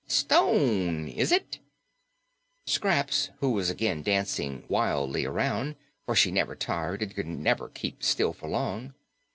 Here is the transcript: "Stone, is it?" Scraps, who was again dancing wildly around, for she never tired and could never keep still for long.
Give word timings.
"Stone, 0.07 1.09
is 1.09 1.31
it?" 1.31 1.59
Scraps, 2.65 3.29
who 3.39 3.51
was 3.51 3.69
again 3.69 4.01
dancing 4.01 4.63
wildly 4.67 5.25
around, 5.25 5.75
for 6.07 6.15
she 6.15 6.31
never 6.31 6.55
tired 6.55 7.03
and 7.03 7.13
could 7.13 7.27
never 7.27 7.69
keep 7.69 8.01
still 8.01 8.33
for 8.33 8.49
long. 8.49 8.95